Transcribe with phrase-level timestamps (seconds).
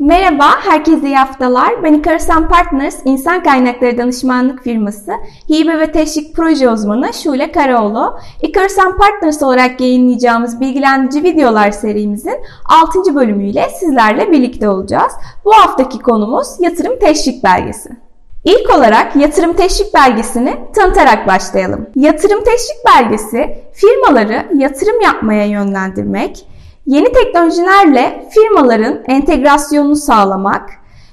[0.00, 1.82] Merhaba, herkese iyi haftalar.
[1.82, 5.12] Ben Ikarasan Partners, insan kaynakları danışmanlık firması,
[5.50, 8.18] hibe ve teşvik proje uzmanı Şule Karaoğlu.
[8.42, 13.14] Ikarasan Partners olarak yayınlayacağımız bilgilendirici videolar serimizin 6.
[13.14, 15.12] bölümüyle sizlerle birlikte olacağız.
[15.44, 17.90] Bu haftaki konumuz yatırım teşvik belgesi.
[18.44, 21.86] İlk olarak yatırım teşvik belgesini tanıtarak başlayalım.
[21.94, 26.46] Yatırım teşvik belgesi firmaları yatırım yapmaya yönlendirmek,
[26.90, 30.70] Yeni teknolojilerle firmaların entegrasyonunu sağlamak,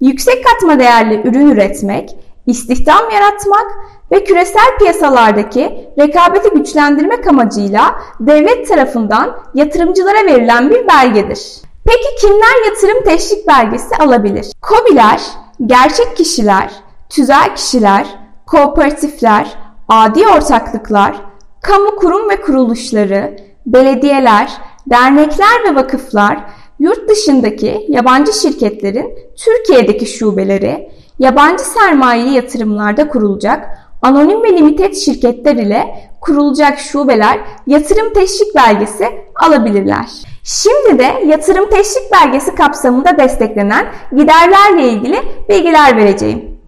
[0.00, 3.66] yüksek katma değerli ürün üretmek, istihdam yaratmak
[4.12, 11.62] ve küresel piyasalardaki rekabeti güçlendirmek amacıyla devlet tarafından yatırımcılara verilen bir belgedir.
[11.84, 14.46] Peki kimler yatırım teşvik belgesi alabilir?
[14.62, 15.20] KOBİ'ler,
[15.66, 16.70] gerçek kişiler,
[17.08, 18.06] tüzel kişiler,
[18.46, 19.54] kooperatifler,
[19.88, 21.16] adi ortaklıklar,
[21.62, 24.50] kamu kurum ve kuruluşları, belediyeler,
[24.90, 26.38] dernekler ve vakıflar,
[26.78, 33.68] yurt dışındaki yabancı şirketlerin Türkiye'deki şubeleri, yabancı sermayeli yatırımlarda kurulacak
[34.02, 40.06] anonim ve limited şirketler ile kurulacak şubeler yatırım teşvik belgesi alabilirler.
[40.44, 43.86] Şimdi de yatırım teşvik belgesi kapsamında desteklenen
[44.16, 46.58] giderlerle ilgili bilgiler vereceğim.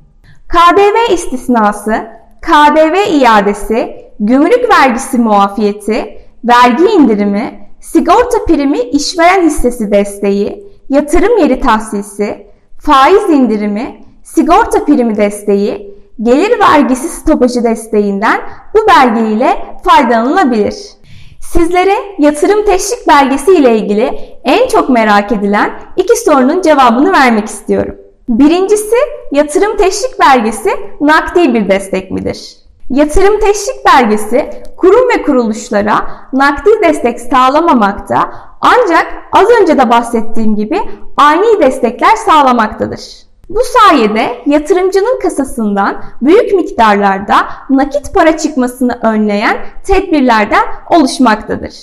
[0.49, 2.07] KDV istisnası,
[2.43, 12.47] KDV iadesi, gümrük vergisi muafiyeti, vergi indirimi, sigorta primi işveren hissesi desteği, yatırım yeri tahsisi,
[12.81, 18.41] faiz indirimi, sigorta primi desteği, gelir vergisi stopajı desteğinden
[18.75, 20.77] bu belge ile faydalanılabilir.
[21.41, 27.97] Sizlere yatırım teşvik belgesi ile ilgili en çok merak edilen iki sorunun cevabını vermek istiyorum.
[28.29, 28.97] Birincisi
[29.33, 32.60] yatırım teşvik belgesi nakdi bir destek midir?
[32.91, 40.81] Yatırım teşvik belgesi kurum ve kuruluşlara nakdi destek sağlamamakta ancak az önce de bahsettiğim gibi
[41.17, 43.01] ani destekler sağlamaktadır.
[43.49, 47.37] Bu sayede yatırımcının kasasından büyük miktarlarda
[47.71, 49.57] nakit para çıkmasını önleyen
[49.87, 51.75] tedbirlerden oluşmaktadır.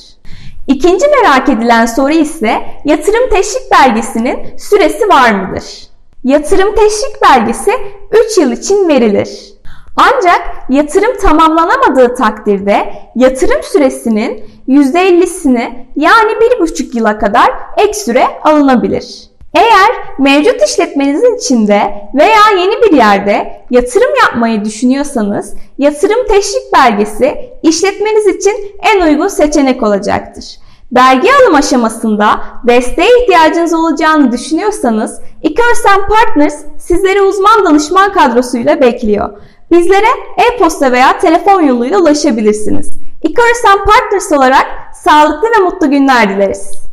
[0.67, 5.87] İkinci merak edilen soru ise yatırım teşvik belgesinin süresi var mıdır?
[6.23, 7.71] Yatırım teşvik belgesi
[8.31, 9.46] 3 yıl için verilir.
[9.97, 19.29] Ancak yatırım tamamlanamadığı takdirde yatırım süresinin %50'sini yani 1,5 yıla kadar ek süre alınabilir.
[19.55, 28.27] Eğer mevcut işletmenizin içinde veya yeni bir yerde yatırım yapmayı düşünüyorsanız yatırım teşvik belgesi işletmeniz
[28.27, 30.45] için en uygun seçenek olacaktır.
[30.91, 39.29] Belge alım aşamasında desteğe ihtiyacınız olacağını düşünüyorsanız Ekersen Partners sizleri uzman danışman kadrosuyla bekliyor.
[39.71, 40.07] Bizlere
[40.37, 42.89] e-posta veya telefon yoluyla ulaşabilirsiniz.
[43.23, 46.86] Ikarasan Partners olarak sağlıklı ve mutlu günler dileriz.